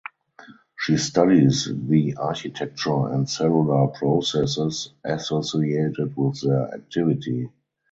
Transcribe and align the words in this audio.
She 0.79 0.97
studies 0.97 1.69
the 1.71 2.15
architecture 2.17 3.09
and 3.09 3.29
cellular 3.29 3.85
processes 3.89 4.91
associated 5.05 6.17
with 6.17 6.41
their 6.41 6.73
activity. 6.73 7.51